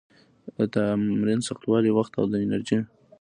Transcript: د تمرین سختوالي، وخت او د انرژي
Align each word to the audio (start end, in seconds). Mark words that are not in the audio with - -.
د 0.57 0.59
تمرین 0.73 1.39
سختوالي، 1.47 1.91
وخت 1.93 2.13
او 2.19 2.25
د 2.31 2.33
انرژي 2.43 2.79